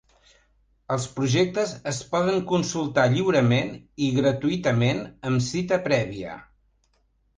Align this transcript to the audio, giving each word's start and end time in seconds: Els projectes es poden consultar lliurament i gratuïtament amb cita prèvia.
Els 0.95 1.03
projectes 1.17 1.73
es 1.91 1.99
poden 2.15 2.41
consultar 2.53 3.05
lliurament 3.17 3.69
i 4.07 4.11
gratuïtament 4.21 5.05
amb 5.33 5.45
cita 5.53 5.81
prèvia. 5.91 6.41